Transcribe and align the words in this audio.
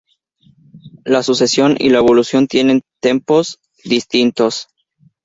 La 1.05 1.21
sucesión 1.21 1.75
y 1.77 1.89
la 1.89 1.99
evolución 1.99 2.47
tienen 2.47 2.81
tempos 3.01 3.59
distintos. 3.85 4.67